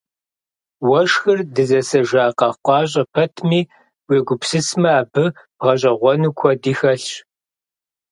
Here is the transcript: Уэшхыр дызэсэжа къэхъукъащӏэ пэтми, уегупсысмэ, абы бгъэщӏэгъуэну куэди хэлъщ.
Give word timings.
Уэшхыр 0.89 1.39
дызэсэжа 1.53 2.25
къэхъукъащӏэ 2.37 3.03
пэтми, 3.13 3.61
уегупсысмэ, 4.07 4.89
абы 4.99 5.25
бгъэщӏэгъуэну 5.57 6.35
куэди 6.37 6.73
хэлъщ. 6.79 7.05